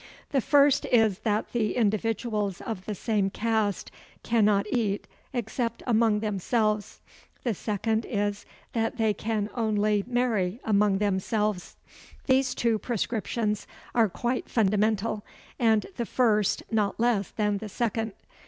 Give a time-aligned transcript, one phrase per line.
[0.31, 3.91] The first is that the individuals of the same caste
[4.23, 7.01] cannot eat except among themselves.
[7.43, 8.43] The second is
[8.73, 11.75] that they can only marry among themselves.
[12.25, 15.23] These two proscriptions are quite fundamental,
[15.59, 18.13] and the first not less than the second.